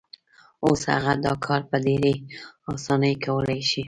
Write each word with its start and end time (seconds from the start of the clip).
اوس 0.65 0.81
هغه 0.93 1.13
دا 1.25 1.33
کار 1.45 1.61
په 1.69 1.77
ډېرې 1.85 2.13
اسانۍ 2.73 3.13
کولای 3.25 3.61
شي. 3.69 3.79